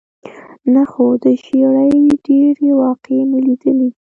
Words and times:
نه، 0.73 0.83
خو 0.91 1.05
د 1.23 1.25
ژېړي 1.43 2.01
ډېرې 2.25 2.69
واقعې 2.81 3.21
مې 3.29 3.39
لیدلې. 3.47 3.89